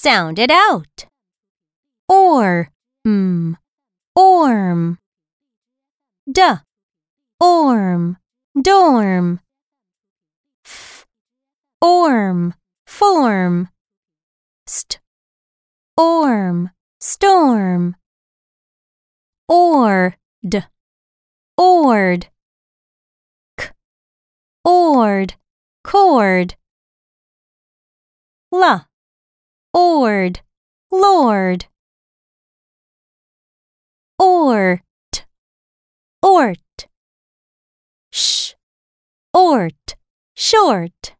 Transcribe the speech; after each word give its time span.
Sound 0.00 0.38
it 0.38 0.48
out. 0.48 1.06
Or, 2.08 2.70
mm, 3.04 3.56
orm. 4.14 4.98
D, 6.30 6.40
orm, 7.40 8.16
dorm. 8.62 9.40
F, 10.64 11.04
orm, 11.82 12.54
form. 12.86 13.70
St, 14.68 15.00
orm, 15.96 16.70
storm. 17.00 17.96
Ord, 19.48 20.14
ord. 21.56 22.28
K, 23.58 23.70
ord, 24.64 25.34
cord. 25.82 26.54
L, 28.52 28.87
ord, 30.02 30.40
lord. 30.90 31.66
Ort, 34.18 35.26
ort. 36.22 36.88
Sh, 38.10 38.54
ort, 39.32 39.96
short. 40.34 41.17